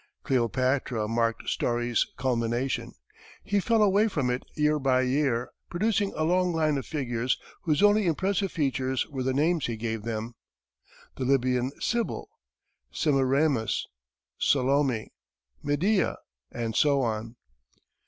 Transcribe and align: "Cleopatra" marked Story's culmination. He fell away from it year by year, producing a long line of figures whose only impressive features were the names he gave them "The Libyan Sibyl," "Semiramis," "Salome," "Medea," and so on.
"Cleopatra" 0.23 1.07
marked 1.07 1.47
Story's 1.47 2.07
culmination. 2.17 2.93
He 3.43 3.59
fell 3.59 3.83
away 3.83 4.07
from 4.07 4.31
it 4.31 4.41
year 4.55 4.79
by 4.79 5.01
year, 5.03 5.51
producing 5.69 6.11
a 6.15 6.23
long 6.23 6.51
line 6.51 6.79
of 6.79 6.87
figures 6.87 7.37
whose 7.65 7.83
only 7.83 8.07
impressive 8.07 8.51
features 8.51 9.07
were 9.09 9.21
the 9.21 9.31
names 9.31 9.67
he 9.67 9.77
gave 9.77 10.01
them 10.01 10.33
"The 11.17 11.25
Libyan 11.25 11.71
Sibyl," 11.79 12.29
"Semiramis," 12.91 13.85
"Salome," 14.39 15.13
"Medea," 15.61 16.17
and 16.51 16.75
so 16.75 17.03
on. 17.03 17.35